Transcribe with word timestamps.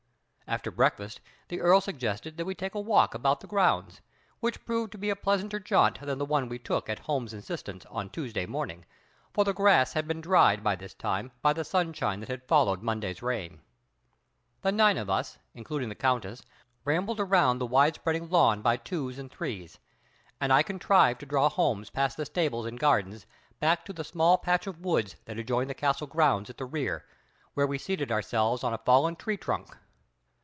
After 0.51 0.69
breakfast 0.69 1.21
the 1.47 1.61
Earl 1.61 1.79
suggested 1.79 2.35
that 2.35 2.43
we 2.43 2.55
take 2.55 2.75
a 2.75 2.81
walk 2.81 3.13
about 3.13 3.39
the 3.39 3.47
grounds, 3.47 4.01
which 4.41 4.65
proved 4.65 4.91
to 4.91 4.97
be 4.97 5.09
a 5.09 5.15
pleasanter 5.15 5.61
jaunt 5.61 6.01
than 6.01 6.17
the 6.17 6.25
one 6.25 6.49
we 6.49 6.59
took 6.59 6.89
at 6.89 6.99
Holmes's 6.99 7.33
insistence 7.35 7.85
on 7.85 8.09
Tuesday 8.09 8.45
morning; 8.45 8.83
for 9.33 9.45
the 9.45 9.53
grass 9.53 9.93
had 9.93 10.09
been 10.09 10.19
dried 10.19 10.61
by 10.61 10.75
this 10.75 10.93
time 10.93 11.31
by 11.41 11.53
the 11.53 11.63
sunshine 11.63 12.19
that 12.19 12.27
had 12.27 12.49
followed 12.49 12.83
Monday's 12.83 13.21
rain. 13.23 13.61
The 14.61 14.73
nine 14.73 14.97
of 14.97 15.09
us, 15.09 15.37
including 15.55 15.87
the 15.87 15.95
Countess, 15.95 16.43
rambled 16.83 17.21
around 17.21 17.59
the 17.59 17.65
wide 17.65 17.95
spreading 17.95 18.29
lawn 18.29 18.61
by 18.61 18.75
twos 18.75 19.17
and 19.17 19.31
threes, 19.31 19.79
and 20.41 20.51
I 20.51 20.63
contrived 20.63 21.21
to 21.21 21.25
draw 21.25 21.47
Holmes 21.47 21.89
past 21.89 22.17
the 22.17 22.25
stables 22.25 22.65
and 22.65 22.77
gardens 22.77 23.25
back 23.61 23.85
to 23.85 23.93
the 23.93 24.03
small 24.03 24.37
patch 24.37 24.67
of 24.67 24.81
woods 24.81 25.15
that 25.23 25.39
adjoined 25.39 25.69
the 25.69 25.73
castle 25.75 26.07
grounds 26.07 26.49
at 26.49 26.57
the 26.57 26.65
rear, 26.65 27.05
where 27.53 27.67
we 27.67 27.77
seated 27.77 28.11
ourselves 28.11 28.65
on 28.65 28.73
a 28.73 28.77
fallen 28.77 29.15
tree 29.15 29.37
trunk. 29.37 29.77